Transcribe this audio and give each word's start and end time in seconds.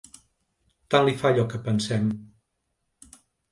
Tant 0.95 1.05
li 1.09 1.13
fa 1.19 1.29
allò 1.33 1.45
que 1.53 1.61
pensem. 1.69 2.11